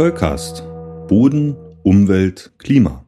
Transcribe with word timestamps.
Zollcast. 0.00 0.62
Boden, 1.08 1.58
Umwelt, 1.82 2.52
Klima. 2.56 3.04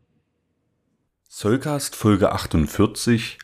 Zollcast 1.27 1.97
Folge 1.97 2.33
48 2.33 3.39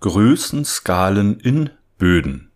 Größenskalen 0.00 1.38
in 1.38 1.68
Böden. 1.98 2.50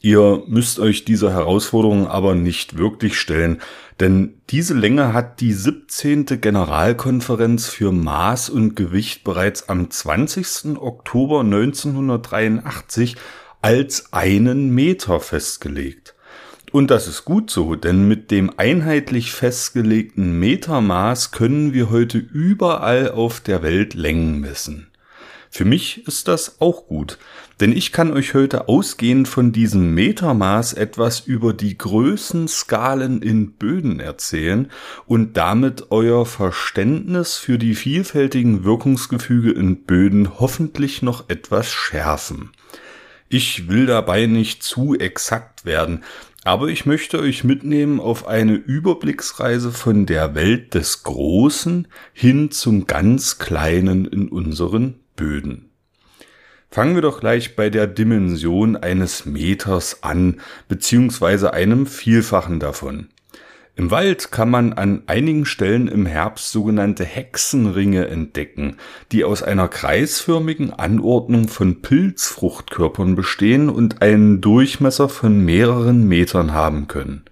Ihr 0.00 0.44
müsst 0.46 0.78
euch 0.78 1.04
dieser 1.04 1.32
Herausforderung 1.32 2.06
aber 2.06 2.36
nicht 2.36 2.78
wirklich 2.78 3.18
stellen, 3.18 3.60
denn 3.98 4.34
diese 4.50 4.74
Länge 4.74 5.12
hat 5.12 5.40
die 5.40 5.52
17. 5.52 6.26
Generalkonferenz 6.40 7.66
für 7.66 7.90
Maß 7.90 8.50
und 8.50 8.76
Gewicht 8.76 9.24
bereits 9.24 9.68
am 9.68 9.90
20. 9.90 10.78
Oktober 10.80 11.40
1983 11.40 13.16
als 13.60 14.12
einen 14.12 14.70
Meter 14.70 15.18
festgelegt. 15.18 16.14
Und 16.70 16.90
das 16.90 17.08
ist 17.08 17.24
gut 17.24 17.50
so, 17.50 17.74
denn 17.74 18.06
mit 18.06 18.30
dem 18.30 18.52
einheitlich 18.56 19.32
festgelegten 19.32 20.38
Metermaß 20.38 21.32
können 21.32 21.72
wir 21.72 21.90
heute 21.90 22.18
überall 22.18 23.10
auf 23.10 23.40
der 23.40 23.62
Welt 23.62 23.94
Längen 23.94 24.38
messen. 24.38 24.87
Für 25.50 25.64
mich 25.64 26.06
ist 26.06 26.28
das 26.28 26.60
auch 26.60 26.86
gut, 26.86 27.18
denn 27.60 27.72
ich 27.72 27.90
kann 27.90 28.12
euch 28.12 28.34
heute 28.34 28.68
ausgehend 28.68 29.28
von 29.28 29.50
diesem 29.50 29.94
Metermaß 29.94 30.74
etwas 30.74 31.20
über 31.20 31.52
die 31.52 31.78
Größenskalen 31.78 33.22
in 33.22 33.52
Böden 33.52 33.98
erzählen 33.98 34.70
und 35.06 35.36
damit 35.36 35.86
euer 35.90 36.26
Verständnis 36.26 37.36
für 37.36 37.58
die 37.58 37.74
vielfältigen 37.74 38.62
Wirkungsgefüge 38.64 39.50
in 39.50 39.84
Böden 39.84 40.38
hoffentlich 40.38 41.02
noch 41.02 41.28
etwas 41.28 41.70
schärfen. 41.70 42.50
Ich 43.30 43.68
will 43.68 43.86
dabei 43.86 44.26
nicht 44.26 44.62
zu 44.62 44.94
exakt 44.98 45.64
werden, 45.64 46.04
aber 46.44 46.68
ich 46.68 46.86
möchte 46.86 47.18
euch 47.18 47.44
mitnehmen 47.44 48.00
auf 48.00 48.26
eine 48.26 48.54
Überblicksreise 48.54 49.70
von 49.72 50.06
der 50.06 50.34
Welt 50.34 50.74
des 50.74 51.02
Großen 51.02 51.88
hin 52.12 52.50
zum 52.50 52.86
ganz 52.86 53.38
Kleinen 53.38 54.06
in 54.06 54.28
unseren 54.28 55.00
Böden. 55.18 55.68
Fangen 56.70 56.94
wir 56.94 57.02
doch 57.02 57.20
gleich 57.20 57.56
bei 57.56 57.68
der 57.68 57.86
Dimension 57.86 58.76
eines 58.76 59.26
Meters 59.26 60.02
an, 60.02 60.40
beziehungsweise 60.68 61.52
einem 61.52 61.86
Vielfachen 61.86 62.60
davon. 62.60 63.08
Im 63.74 63.90
Wald 63.90 64.32
kann 64.32 64.50
man 64.50 64.72
an 64.72 65.02
einigen 65.06 65.46
Stellen 65.46 65.86
im 65.86 66.04
Herbst 66.04 66.50
sogenannte 66.50 67.04
Hexenringe 67.04 68.08
entdecken, 68.08 68.76
die 69.12 69.24
aus 69.24 69.42
einer 69.42 69.68
kreisförmigen 69.68 70.72
Anordnung 70.72 71.48
von 71.48 71.80
Pilzfruchtkörpern 71.80 73.14
bestehen 73.14 73.68
und 73.68 74.02
einen 74.02 74.40
Durchmesser 74.40 75.08
von 75.08 75.44
mehreren 75.44 76.08
Metern 76.08 76.52
haben 76.52 76.88
können. 76.88 77.22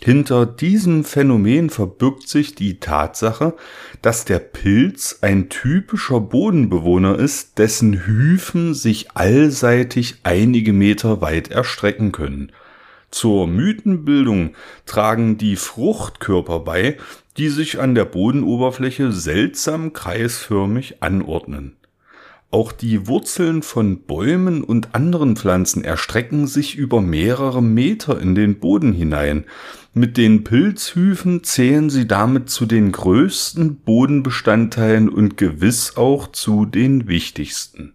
Hinter 0.00 0.46
diesem 0.46 1.02
Phänomen 1.02 1.70
verbirgt 1.70 2.28
sich 2.28 2.54
die 2.54 2.78
Tatsache, 2.78 3.54
dass 4.00 4.24
der 4.24 4.38
Pilz 4.38 5.18
ein 5.22 5.48
typischer 5.48 6.20
Bodenbewohner 6.20 7.18
ist, 7.18 7.58
dessen 7.58 8.06
Hyphen 8.06 8.74
sich 8.74 9.10
allseitig 9.12 10.20
einige 10.22 10.72
Meter 10.72 11.20
weit 11.20 11.50
erstrecken 11.50 12.12
können. 12.12 12.52
Zur 13.10 13.46
Mythenbildung 13.48 14.54
tragen 14.86 15.36
die 15.36 15.56
Fruchtkörper 15.56 16.60
bei, 16.60 16.98
die 17.36 17.48
sich 17.48 17.80
an 17.80 17.94
der 17.94 18.04
Bodenoberfläche 18.04 19.10
seltsam 19.12 19.92
kreisförmig 19.92 21.02
anordnen. 21.02 21.77
Auch 22.50 22.72
die 22.72 23.06
Wurzeln 23.06 23.62
von 23.62 24.04
Bäumen 24.04 24.64
und 24.64 24.94
anderen 24.94 25.36
Pflanzen 25.36 25.84
erstrecken 25.84 26.46
sich 26.46 26.76
über 26.76 27.02
mehrere 27.02 27.62
Meter 27.62 28.18
in 28.18 28.34
den 28.34 28.58
Boden 28.58 28.94
hinein. 28.94 29.44
Mit 29.92 30.16
den 30.16 30.44
Pilzhyphen 30.44 31.44
zählen 31.44 31.90
sie 31.90 32.06
damit 32.06 32.48
zu 32.48 32.64
den 32.64 32.90
größten 32.90 33.80
Bodenbestandteilen 33.80 35.10
und 35.10 35.36
gewiss 35.36 35.98
auch 35.98 36.32
zu 36.32 36.64
den 36.64 37.06
wichtigsten. 37.06 37.92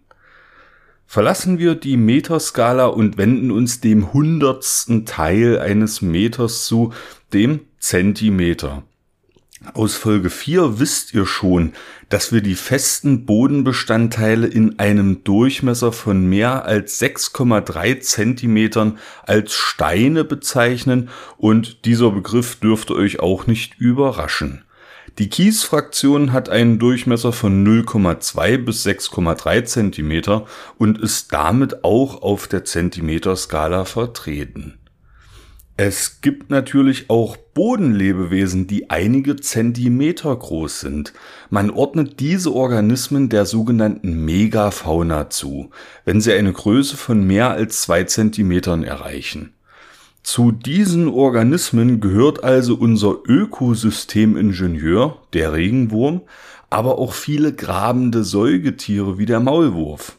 Verlassen 1.04 1.58
wir 1.58 1.74
die 1.74 1.96
Meterskala 1.96 2.86
und 2.86 3.18
wenden 3.18 3.50
uns 3.50 3.80
dem 3.80 4.12
hundertsten 4.12 5.04
Teil 5.04 5.58
eines 5.58 6.00
Meters 6.00 6.64
zu, 6.64 6.92
dem 7.32 7.60
Zentimeter. 7.80 8.84
Aus 9.72 9.94
Folge 9.94 10.30
4 10.30 10.78
wisst 10.78 11.14
ihr 11.14 11.26
schon, 11.26 11.72
dass 12.08 12.32
wir 12.32 12.42
die 12.42 12.54
festen 12.54 13.24
Bodenbestandteile 13.24 14.46
in 14.46 14.78
einem 14.78 15.24
Durchmesser 15.24 15.90
von 15.90 16.26
mehr 16.26 16.66
als 16.66 17.00
6,3 17.00 18.00
Zentimetern 18.00 18.98
als 19.26 19.54
Steine 19.54 20.24
bezeichnen 20.24 21.08
und 21.38 21.86
dieser 21.86 22.10
Begriff 22.10 22.56
dürfte 22.56 22.94
euch 22.94 23.20
auch 23.20 23.46
nicht 23.46 23.78
überraschen. 23.78 24.64
Die 25.18 25.28
Kiesfraktion 25.28 26.32
hat 26.32 26.48
einen 26.48 26.78
Durchmesser 26.78 27.32
von 27.32 27.64
0,2 27.64 28.58
bis 28.58 28.84
6,3 28.84 29.64
Zentimeter 29.64 30.46
und 30.76 30.98
ist 30.98 31.32
damit 31.32 31.84
auch 31.84 32.22
auf 32.22 32.48
der 32.48 32.64
Zentimeterskala 32.64 33.84
vertreten. 33.84 34.78
Es 35.76 36.20
gibt 36.20 36.50
natürlich 36.50 37.10
auch 37.10 37.36
Bodenlebewesen, 37.36 38.68
die 38.68 38.90
einige 38.90 39.34
Zentimeter 39.34 40.34
groß 40.36 40.78
sind. 40.78 41.12
Man 41.50 41.70
ordnet 41.70 42.20
diese 42.20 42.54
Organismen 42.54 43.28
der 43.28 43.44
sogenannten 43.44 44.24
Megafauna 44.24 45.30
zu, 45.30 45.70
wenn 46.04 46.20
sie 46.20 46.32
eine 46.32 46.52
Größe 46.52 46.96
von 46.96 47.26
mehr 47.26 47.50
als 47.50 47.82
zwei 47.82 48.04
Zentimetern 48.04 48.84
erreichen. 48.84 49.54
Zu 50.22 50.52
diesen 50.52 51.08
Organismen 51.08 52.00
gehört 52.00 52.44
also 52.44 52.76
unser 52.76 53.16
Ökosystemingenieur, 53.26 55.18
der 55.32 55.52
Regenwurm, 55.54 56.22
aber 56.70 56.98
auch 56.98 57.14
viele 57.14 57.52
grabende 57.52 58.22
Säugetiere 58.22 59.18
wie 59.18 59.26
der 59.26 59.40
Maulwurf. 59.40 60.18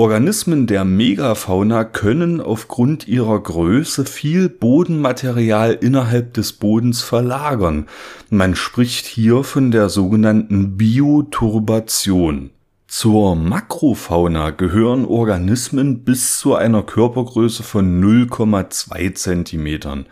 Organismen 0.00 0.66
der 0.66 0.86
Megafauna 0.86 1.84
können 1.84 2.40
aufgrund 2.40 3.06
ihrer 3.06 3.38
Größe 3.38 4.06
viel 4.06 4.48
Bodenmaterial 4.48 5.74
innerhalb 5.74 6.32
des 6.32 6.54
Bodens 6.54 7.02
verlagern. 7.02 7.86
Man 8.30 8.56
spricht 8.56 9.04
hier 9.04 9.44
von 9.44 9.70
der 9.70 9.90
sogenannten 9.90 10.78
Bioturbation. 10.78 12.48
Zur 12.86 13.36
Makrofauna 13.36 14.52
gehören 14.52 15.04
Organismen 15.04 16.02
bis 16.02 16.38
zu 16.38 16.54
einer 16.54 16.82
Körpergröße 16.82 17.62
von 17.62 18.02
0,2 18.02 19.12
Zentimetern. 19.12 20.06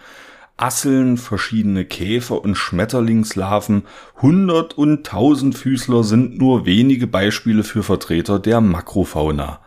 Asseln, 0.59 1.17
verschiedene 1.17 1.87
Käfer 1.87 2.45
und 2.45 2.57
Schmetterlingslarven, 2.57 3.85
Hundert- 4.21 4.77
und 4.77 5.07
Tausendfüßler 5.07 6.05
sind 6.05 6.37
nur 6.37 6.67
wenige 6.67 7.07
Beispiele 7.07 7.65
für 7.65 7.83
Vertreter 7.83 8.39
der 8.39 8.61
Makrofauna. 8.61 9.61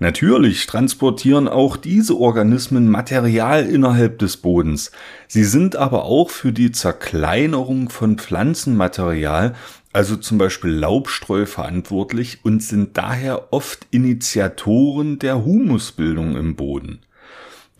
Natürlich 0.00 0.66
transportieren 0.66 1.48
auch 1.48 1.76
diese 1.76 2.16
Organismen 2.16 2.88
Material 2.88 3.66
innerhalb 3.66 4.20
des 4.20 4.36
Bodens. 4.36 4.92
Sie 5.26 5.42
sind 5.42 5.74
aber 5.74 6.04
auch 6.04 6.30
für 6.30 6.52
die 6.52 6.70
Zerkleinerung 6.70 7.88
von 7.88 8.16
Pflanzenmaterial, 8.16 9.56
also 9.92 10.14
zum 10.14 10.38
Beispiel 10.38 10.70
Laubstreu, 10.70 11.46
verantwortlich 11.46 12.38
und 12.44 12.62
sind 12.62 12.96
daher 12.96 13.52
oft 13.52 13.88
Initiatoren 13.90 15.18
der 15.18 15.44
Humusbildung 15.44 16.36
im 16.36 16.54
Boden. 16.54 17.00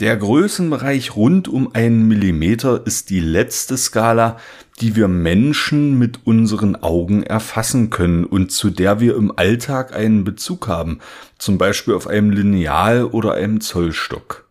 Der 0.00 0.16
Größenbereich 0.16 1.16
rund 1.16 1.48
um 1.48 1.74
einen 1.74 2.06
Millimeter 2.06 2.86
ist 2.86 3.10
die 3.10 3.18
letzte 3.18 3.76
Skala, 3.76 4.36
die 4.80 4.94
wir 4.94 5.08
Menschen 5.08 5.98
mit 5.98 6.20
unseren 6.24 6.76
Augen 6.76 7.24
erfassen 7.24 7.90
können 7.90 8.24
und 8.24 8.52
zu 8.52 8.70
der 8.70 9.00
wir 9.00 9.16
im 9.16 9.36
Alltag 9.36 9.92
einen 9.92 10.22
Bezug 10.22 10.68
haben, 10.68 11.00
zum 11.36 11.58
Beispiel 11.58 11.94
auf 11.94 12.06
einem 12.06 12.30
Lineal 12.30 13.06
oder 13.06 13.34
einem 13.34 13.60
Zollstock. 13.60 14.48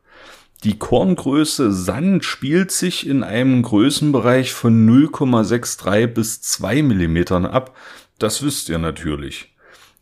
Die 0.66 0.78
Korngröße 0.78 1.72
Sand 1.72 2.26
spielt 2.26 2.72
sich 2.72 3.08
in 3.08 3.24
einem 3.24 3.62
Größenbereich 3.62 4.54
von 4.54 4.86
0,63 4.86 6.08
bis 6.08 6.42
2 6.42 6.84
Millimetern 6.84 7.46
ab, 7.46 7.74
das 8.20 8.44
wisst 8.44 8.68
ihr 8.68 8.80
natürlich. 8.80 9.54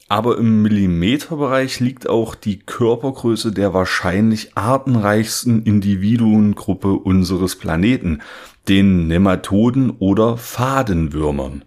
Aber 0.08 0.38
im 0.38 0.62
Millimeterbereich 0.62 1.80
liegt 1.80 2.08
auch 2.08 2.36
die 2.36 2.60
Körpergröße 2.60 3.52
der 3.52 3.74
wahrscheinlich 3.74 4.56
artenreichsten 4.56 5.64
Individuengruppe 5.64 6.94
unseres 6.94 7.56
Planeten, 7.56 8.22
den 8.68 9.08
Nematoden 9.08 9.90
oder 9.98 10.38
Fadenwürmern. 10.38 11.66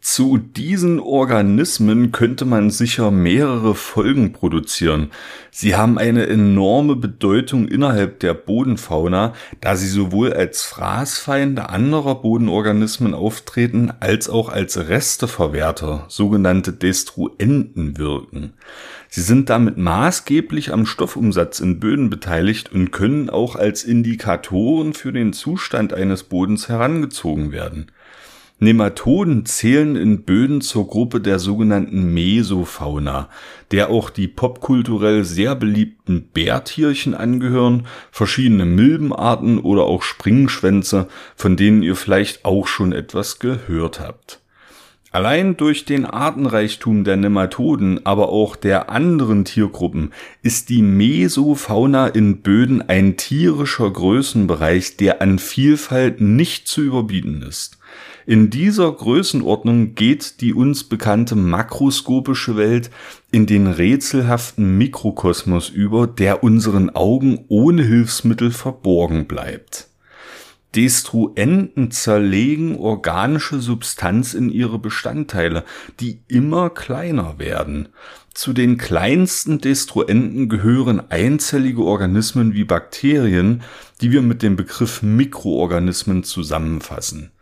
Zu 0.00 0.38
diesen 0.38 1.00
Organismen 1.00 2.12
könnte 2.12 2.44
man 2.44 2.70
sicher 2.70 3.10
mehrere 3.10 3.74
Folgen 3.74 4.32
produzieren. 4.32 5.10
Sie 5.50 5.74
haben 5.74 5.98
eine 5.98 6.28
enorme 6.28 6.94
Bedeutung 6.94 7.66
innerhalb 7.66 8.20
der 8.20 8.32
Bodenfauna, 8.32 9.34
da 9.60 9.74
sie 9.74 9.88
sowohl 9.88 10.32
als 10.32 10.62
Fraßfeinde 10.62 11.68
anderer 11.68 12.14
Bodenorganismen 12.14 13.12
auftreten, 13.12 13.92
als 13.98 14.28
auch 14.28 14.48
als 14.50 14.88
Resteverwerter, 14.88 16.04
sogenannte 16.08 16.72
Destruenten 16.72 17.98
wirken. 17.98 18.52
Sie 19.08 19.22
sind 19.22 19.50
damit 19.50 19.78
maßgeblich 19.78 20.72
am 20.72 20.86
Stoffumsatz 20.86 21.58
in 21.58 21.80
Böden 21.80 22.08
beteiligt 22.08 22.72
und 22.72 22.92
können 22.92 23.30
auch 23.30 23.56
als 23.56 23.82
Indikatoren 23.82 24.94
für 24.94 25.12
den 25.12 25.32
Zustand 25.32 25.92
eines 25.92 26.22
Bodens 26.22 26.68
herangezogen 26.68 27.50
werden. 27.50 27.90
Nematoden 28.60 29.46
zählen 29.46 29.94
in 29.94 30.24
Böden 30.24 30.60
zur 30.60 30.88
Gruppe 30.88 31.20
der 31.20 31.38
sogenannten 31.38 32.12
Mesofauna, 32.12 33.28
der 33.70 33.90
auch 33.90 34.10
die 34.10 34.26
popkulturell 34.26 35.24
sehr 35.24 35.54
beliebten 35.54 36.28
Bärtierchen 36.32 37.14
angehören, 37.14 37.86
verschiedene 38.10 38.64
Milbenarten 38.64 39.60
oder 39.60 39.84
auch 39.84 40.02
Springschwänze, 40.02 41.06
von 41.36 41.56
denen 41.56 41.82
ihr 41.84 41.94
vielleicht 41.94 42.44
auch 42.44 42.66
schon 42.66 42.92
etwas 42.92 43.38
gehört 43.38 44.00
habt. 44.00 44.40
Allein 45.10 45.56
durch 45.56 45.86
den 45.86 46.04
Artenreichtum 46.04 47.02
der 47.02 47.16
Nematoden, 47.16 48.04
aber 48.04 48.28
auch 48.28 48.56
der 48.56 48.90
anderen 48.90 49.46
Tiergruppen 49.46 50.12
ist 50.42 50.68
die 50.68 50.82
Mesofauna 50.82 52.08
in 52.08 52.42
Böden 52.42 52.86
ein 52.86 53.16
tierischer 53.16 53.90
Größenbereich, 53.90 54.98
der 54.98 55.22
an 55.22 55.38
Vielfalt 55.38 56.20
nicht 56.20 56.68
zu 56.68 56.82
überbieten 56.82 57.42
ist. 57.42 57.78
In 58.26 58.50
dieser 58.50 58.92
Größenordnung 58.92 59.94
geht 59.94 60.42
die 60.42 60.52
uns 60.52 60.84
bekannte 60.84 61.34
makroskopische 61.34 62.58
Welt 62.58 62.90
in 63.30 63.46
den 63.46 63.66
rätselhaften 63.66 64.76
Mikrokosmos 64.76 65.70
über, 65.70 66.06
der 66.06 66.42
unseren 66.42 66.90
Augen 66.90 67.46
ohne 67.48 67.82
Hilfsmittel 67.82 68.50
verborgen 68.50 69.26
bleibt. 69.26 69.87
Destruenten 70.74 71.90
zerlegen 71.90 72.76
organische 72.76 73.60
Substanz 73.60 74.34
in 74.34 74.50
ihre 74.50 74.78
Bestandteile, 74.78 75.64
die 75.98 76.20
immer 76.28 76.70
kleiner 76.70 77.38
werden. 77.38 77.88
Zu 78.34 78.52
den 78.52 78.76
kleinsten 78.76 79.60
Destruenten 79.60 80.48
gehören 80.48 81.10
einzellige 81.10 81.82
Organismen 81.82 82.54
wie 82.54 82.64
Bakterien, 82.64 83.62
die 84.00 84.12
wir 84.12 84.22
mit 84.22 84.42
dem 84.42 84.56
Begriff 84.56 85.02
Mikroorganismen 85.02 86.22
zusammenfassen. 86.22 87.32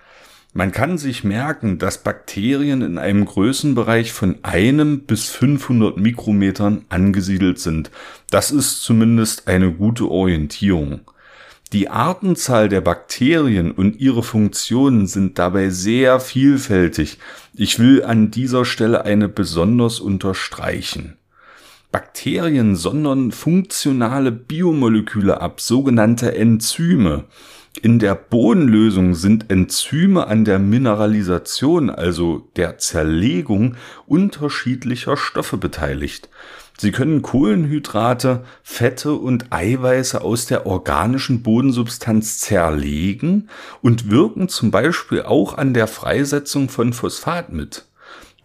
Man 0.55 0.73
kann 0.73 0.97
sich 0.97 1.23
merken, 1.23 1.77
dass 1.77 2.03
Bakterien 2.03 2.81
in 2.81 2.97
einem 2.97 3.27
Größenbereich 3.27 4.15
von 4.15 4.37
einem 4.43 5.01
bis 5.01 5.27
500 5.27 5.99
Mikrometern 5.99 6.87
angesiedelt 6.89 7.59
sind. 7.59 7.91
Das 8.31 8.51
ist 8.51 8.81
zumindest 8.81 9.49
eine 9.49 9.71
gute 9.71 10.09
Orientierung. 10.09 11.03
Die 11.77 11.91
Artenzahl 11.91 12.71
der 12.71 12.81
Bakterien 12.81 13.71
und 13.71 14.01
ihre 14.01 14.23
Funktionen 14.23 15.07
sind 15.07 15.39
dabei 15.39 15.69
sehr 15.69 16.21
vielfältig. 16.21 17.19
Ich 17.53 17.79
will 17.79 18.03
an 18.03 18.31
dieser 18.31 18.65
Stelle 18.65 19.05
eine 19.05 19.29
besonders 19.29 20.01
unterstreichen. 20.01 21.19
Bakterien 21.93 22.77
sondern 22.77 23.31
funktionale 23.31 24.33
Biomoleküle 24.33 25.43
ab, 25.43 25.61
sogenannte 25.61 26.35
Enzyme. 26.35 27.25
In 27.83 27.99
der 27.99 28.15
Bodenlösung 28.15 29.15
sind 29.15 29.51
Enzyme 29.51 30.29
an 30.29 30.47
der 30.47 30.59
Mineralisation, 30.59 31.91
also 31.91 32.49
der 32.57 32.79
Zerlegung 32.79 33.75
unterschiedlicher 34.07 35.19
Stoffe 35.19 35.59
beteiligt. 35.59 36.31
Sie 36.79 36.93
können 36.93 37.23
Kohlenhydrate, 37.23 38.45
Fette 38.63 39.15
und 39.15 39.47
Eiweiße 39.51 40.21
aus 40.21 40.45
der 40.47 40.67
organischen 40.67 41.43
Bodensubstanz 41.43 42.39
zerlegen 42.39 43.49
und 43.81 44.11
wirken 44.11 44.49
zum 44.49 44.71
Beispiel 44.71 45.23
auch 45.23 45.57
an 45.57 45.73
der 45.73 45.87
Freisetzung 45.87 46.69
von 46.69 46.93
Phosphat 46.93 47.51
mit. 47.51 47.86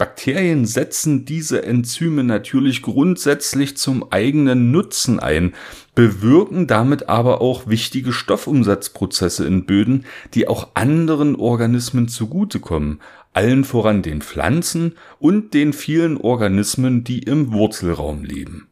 Bakterien 0.02 0.66
setzen 0.66 1.26
diese 1.26 1.62
Enzyme 1.62 2.24
natürlich 2.24 2.82
grundsätzlich 2.82 3.78
zum 3.78 4.12
eigenen 4.12 4.72
Nutzen 4.72 5.20
ein, 5.20 5.54
bewirken 5.94 6.66
damit 6.66 7.08
aber 7.08 7.40
auch 7.40 7.68
wichtige 7.68 8.12
Stoffumsatzprozesse 8.12 9.46
in 9.46 9.68
Böden, 9.68 10.06
die 10.34 10.48
auch 10.48 10.70
anderen 10.74 11.36
Organismen 11.36 12.08
zugutekommen, 12.08 13.00
allen 13.34 13.64
voran 13.64 14.02
den 14.02 14.24
Pflanzen 14.24 14.96
und 15.20 15.54
den 15.54 15.72
vielen 15.72 16.18
Organismen, 16.18 17.04
die 17.04 17.20
im 17.20 17.54
Wurzelraum 17.54 18.24
leben. 18.24 18.71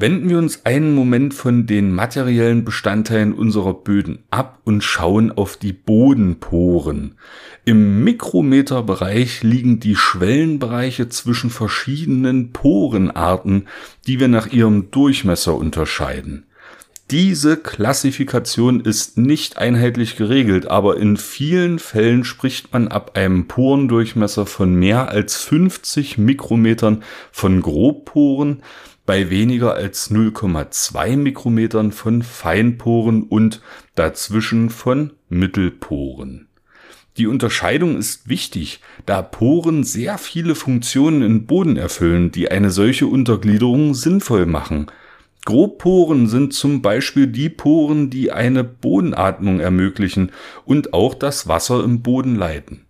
Wenden 0.00 0.28
wir 0.28 0.38
uns 0.38 0.64
einen 0.64 0.94
Moment 0.94 1.34
von 1.34 1.66
den 1.66 1.92
materiellen 1.92 2.64
Bestandteilen 2.64 3.32
unserer 3.32 3.74
Böden 3.74 4.20
ab 4.30 4.60
und 4.62 4.84
schauen 4.84 5.32
auf 5.32 5.56
die 5.56 5.72
Bodenporen. 5.72 7.16
Im 7.64 8.04
Mikrometerbereich 8.04 9.42
liegen 9.42 9.80
die 9.80 9.96
Schwellenbereiche 9.96 11.08
zwischen 11.08 11.50
verschiedenen 11.50 12.52
Porenarten, 12.52 13.66
die 14.06 14.20
wir 14.20 14.28
nach 14.28 14.46
ihrem 14.46 14.92
Durchmesser 14.92 15.56
unterscheiden. 15.56 16.46
Diese 17.10 17.56
Klassifikation 17.56 18.80
ist 18.80 19.18
nicht 19.18 19.58
einheitlich 19.58 20.14
geregelt, 20.14 20.68
aber 20.68 20.98
in 20.98 21.16
vielen 21.16 21.80
Fällen 21.80 22.22
spricht 22.22 22.72
man 22.72 22.86
ab 22.86 23.16
einem 23.16 23.48
Porendurchmesser 23.48 24.46
von 24.46 24.74
mehr 24.76 25.08
als 25.08 25.42
50 25.42 26.18
Mikrometern 26.18 27.02
von 27.32 27.62
Grobporen, 27.62 28.62
bei 29.08 29.30
weniger 29.30 29.72
als 29.72 30.10
0,2 30.10 31.16
Mikrometern 31.16 31.92
von 31.92 32.22
Feinporen 32.22 33.22
und 33.22 33.62
dazwischen 33.94 34.68
von 34.68 35.14
Mittelporen. 35.30 36.48
Die 37.16 37.26
Unterscheidung 37.26 37.96
ist 37.96 38.28
wichtig, 38.28 38.82
da 39.06 39.22
Poren 39.22 39.82
sehr 39.82 40.18
viele 40.18 40.54
Funktionen 40.54 41.22
im 41.22 41.46
Boden 41.46 41.78
erfüllen, 41.78 42.32
die 42.32 42.50
eine 42.50 42.70
solche 42.70 43.06
Untergliederung 43.06 43.94
sinnvoll 43.94 44.44
machen. 44.44 44.88
Grobporen 45.46 46.28
sind 46.28 46.52
zum 46.52 46.82
Beispiel 46.82 47.28
die 47.28 47.48
Poren, 47.48 48.10
die 48.10 48.30
eine 48.30 48.62
Bodenatmung 48.62 49.58
ermöglichen 49.58 50.32
und 50.66 50.92
auch 50.92 51.14
das 51.14 51.48
Wasser 51.48 51.82
im 51.82 52.02
Boden 52.02 52.36
leiten. 52.36 52.84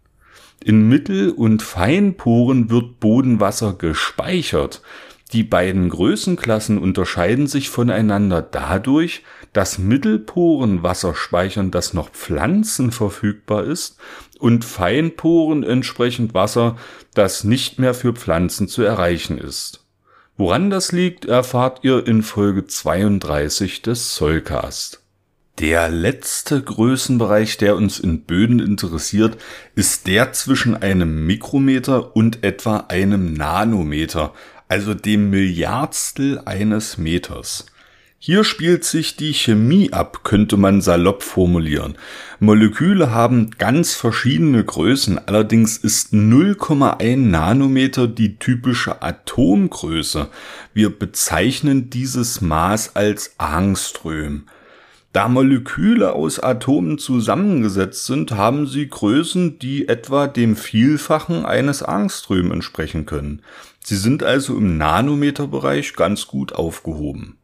In 0.65 0.89
Mittel- 0.89 1.31
und 1.31 1.63
Feinporen 1.63 2.71
wird 2.71 2.99
Bodenwasser 2.99 3.75
gespeichert, 3.75 4.83
die 5.33 5.43
beiden 5.43 5.91
Größenklassen 5.91 6.79
unterscheiden 6.79 7.47
sich 7.47 7.69
voneinander 7.69 8.41
dadurch, 8.41 9.23
dass 9.53 9.79
Mittelporen 9.79 10.83
Wasser 10.83 11.15
speichern, 11.15 11.71
das 11.71 11.93
noch 11.93 12.11
Pflanzen 12.11 12.93
verfügbar 12.93 13.65
ist, 13.65 13.99
und 14.39 14.65
Feinporen 14.65 15.65
entsprechend 15.65 16.33
Wasser, 16.33 16.77
das 17.13 17.45
nicht 17.45 17.79
mehr 17.79 17.93
für 17.93 18.15
Pflanzen 18.15 18.69
zu 18.69 18.83
erreichen 18.83 19.37
ist. 19.37 19.85
Woran 20.39 20.71
das 20.71 20.93
liegt, 20.93 21.25
erfahrt 21.25 21.81
ihr 21.83 22.07
in 22.07 22.23
Folge 22.23 22.67
32 22.67 23.83
des 23.83 24.15
Soulcast. 24.15 25.03
Der 25.59 25.89
letzte 25.89 26.63
Größenbereich, 26.63 27.57
der 27.57 27.75
uns 27.75 27.99
in 27.99 28.23
Böden 28.23 28.61
interessiert, 28.61 29.37
ist 29.75 30.07
der 30.07 30.33
zwischen 30.33 30.77
einem 30.77 31.27
Mikrometer 31.27 32.15
und 32.15 32.45
etwa 32.45 32.85
einem 32.89 33.33
Nanometer, 33.33 34.33
also 34.69 34.95
dem 34.95 35.31
Milliardstel 35.31 36.41
eines 36.45 36.99
Meters. 36.99 37.67
Hier 38.21 38.43
spielt 38.43 38.85
sich 38.85 39.15
die 39.15 39.33
Chemie 39.33 39.93
ab, 39.93 40.25
könnte 40.25 40.57
man 40.57 40.81
salopp 40.81 41.23
formulieren. 41.23 41.95
Moleküle 42.41 43.13
haben 43.13 43.53
ganz 43.59 43.95
verschiedene 43.95 44.65
Größen, 44.65 45.21
allerdings 45.29 45.79
ist 45.79 46.13
0,1 46.13 47.17
Nanometer 47.17 48.09
die 48.09 48.37
typische 48.37 49.03
Atomgröße. 49.03 50.31
Wir 50.75 50.91
bezeichnen 50.91 51.91
dieses 51.91 52.41
Maß 52.41 52.97
als 52.97 53.35
Angström. 53.39 54.47
Da 55.13 55.27
Moleküle 55.29 56.13
aus 56.13 56.39
Atomen 56.39 56.99
zusammengesetzt 56.99 58.05
sind, 58.07 58.33
haben 58.33 58.67
sie 58.67 58.89
Größen, 58.89 59.59
die 59.59 59.89
etwa 59.89 60.27
dem 60.27 60.55
Vielfachen 60.55 61.47
eines 61.47 61.83
Angström 61.83 62.53
entsprechen 62.53 63.07
können. 63.07 63.43
Sie 63.83 63.97
sind 63.97 64.23
also 64.23 64.57
im 64.57 64.77
Nanometerbereich 64.77 65.95
ganz 65.95 66.27
gut 66.27 66.53
aufgehoben. 66.53 67.39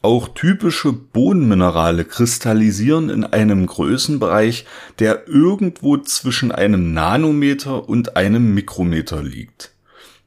Auch 0.00 0.28
typische 0.28 0.92
Bodenminerale 0.92 2.04
kristallisieren 2.04 3.10
in 3.10 3.24
einem 3.24 3.66
Größenbereich, 3.66 4.64
der 4.98 5.28
irgendwo 5.28 5.98
zwischen 5.98 6.50
einem 6.50 6.94
Nanometer 6.94 7.88
und 7.88 8.16
einem 8.16 8.54
Mikrometer 8.54 9.22
liegt. 9.22 9.75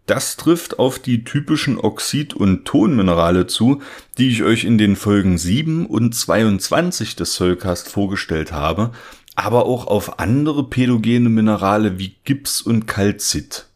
Das 0.09 0.37
trifft 0.37 0.79
auf 0.79 0.97
die 0.97 1.23
typischen 1.23 1.77
Oxid- 1.77 2.33
und 2.33 2.65
Tonminerale 2.65 3.45
zu, 3.45 3.83
die 4.17 4.29
ich 4.29 4.41
euch 4.41 4.63
in 4.63 4.79
den 4.79 4.95
Folgen 4.95 5.37
7 5.37 5.85
und 5.85 6.15
22 6.15 7.15
des 7.15 7.35
Soulcast 7.35 7.89
vorgestellt 7.89 8.51
habe, 8.51 8.89
aber 9.35 9.67
auch 9.67 9.85
auf 9.85 10.17
andere 10.17 10.67
pädogene 10.67 11.29
Minerale 11.29 11.99
wie 11.99 12.15
Gips 12.23 12.59
und 12.59 12.87
Calcit. 12.87 13.67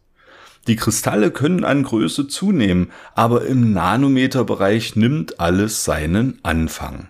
Die 0.65 0.75
Kristalle 0.75 1.29
können 1.29 1.63
an 1.63 1.83
Größe 1.83 2.27
zunehmen, 2.27 2.91
aber 3.13 3.45
im 3.45 3.71
Nanometerbereich 3.71 4.95
nimmt 4.95 5.39
alles 5.39 5.83
seinen 5.83 6.39
Anfang. 6.41 7.09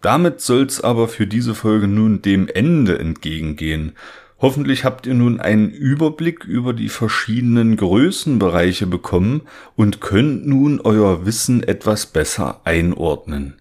Damit 0.00 0.40
soll's 0.40 0.80
aber 0.80 1.06
für 1.06 1.28
diese 1.28 1.54
Folge 1.54 1.86
nun 1.86 2.22
dem 2.22 2.48
Ende 2.48 2.98
entgegengehen. 2.98 3.92
Hoffentlich 4.40 4.84
habt 4.84 5.06
ihr 5.06 5.12
nun 5.12 5.38
einen 5.38 5.70
Überblick 5.70 6.44
über 6.44 6.72
die 6.72 6.88
verschiedenen 6.88 7.76
Größenbereiche 7.76 8.86
bekommen 8.86 9.42
und 9.76 10.00
könnt 10.00 10.46
nun 10.46 10.80
euer 10.80 11.26
Wissen 11.26 11.62
etwas 11.62 12.06
besser 12.06 12.62
einordnen. 12.64 13.56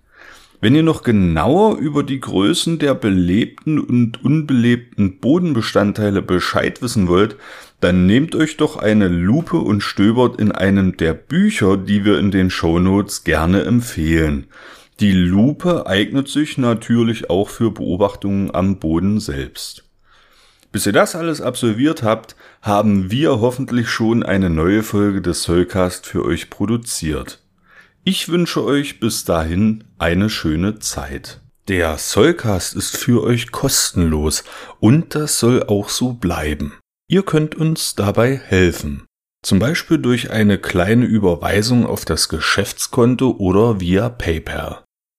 Wenn 0.61 0.75
ihr 0.75 0.83
noch 0.83 1.03
genauer 1.03 1.77
über 1.77 2.03
die 2.03 2.19
Größen 2.19 2.79
der 2.79 2.93
belebten 2.93 3.79
und 3.79 4.23
unbelebten 4.23 5.19
Bodenbestandteile 5.19 6.21
Bescheid 6.21 6.81
wissen 6.81 7.07
wollt, 7.07 7.35
dann 7.81 8.05
nehmt 8.05 8.35
euch 8.35 8.55
doch 8.55 8.77
eine 8.77 9.09
Lupe 9.09 9.57
und 9.57 9.81
stöbert 9.81 10.39
in 10.39 10.51
einem 10.51 10.95
der 10.97 11.13
Bücher, 11.13 11.75
die 11.75 12.05
wir 12.05 12.19
in 12.19 12.31
den 12.31 12.49
Shownotes 12.49 13.25
gerne 13.25 13.63
empfehlen. 13.63 14.47
Die 14.99 15.13
Lupe 15.13 15.87
eignet 15.87 16.27
sich 16.27 16.57
natürlich 16.57 17.29
auch 17.29 17.47
für 17.47 17.71
Beobachtungen 17.71 18.53
am 18.53 18.79
Boden 18.79 19.21
selbst. 19.21 19.88
Bis 20.71 20.85
ihr 20.85 20.93
das 20.93 21.15
alles 21.15 21.41
absolviert 21.41 22.03
habt, 22.03 22.35
haben 22.61 23.09
wir 23.09 23.39
hoffentlich 23.39 23.89
schon 23.89 24.21
eine 24.23 24.49
neue 24.49 24.83
Folge 24.83 25.21
des 25.21 25.43
Soulcast 25.43 26.05
für 26.05 26.23
euch 26.23 26.49
produziert. 26.49 27.39
Ich 28.03 28.29
wünsche 28.29 28.63
euch 28.63 28.99
bis 28.99 29.25
dahin 29.25 29.83
eine 29.97 30.29
schöne 30.29 30.79
Zeit. 30.79 31.41
Der 31.67 31.97
Soulcast 31.97 32.75
ist 32.75 32.97
für 32.97 33.23
euch 33.23 33.51
kostenlos 33.51 34.43
und 34.79 35.15
das 35.15 35.39
soll 35.39 35.63
auch 35.63 35.89
so 35.89 36.13
bleiben. 36.13 36.73
Ihr 37.07 37.23
könnt 37.23 37.55
uns 37.55 37.95
dabei 37.95 38.37
helfen. 38.37 39.05
Zum 39.43 39.59
Beispiel 39.59 39.97
durch 39.97 40.31
eine 40.31 40.57
kleine 40.57 41.05
Überweisung 41.05 41.85
auf 41.85 42.05
das 42.05 42.29
Geschäftskonto 42.29 43.35
oder 43.37 43.79
via 43.79 44.09
PayPal. 44.09 44.83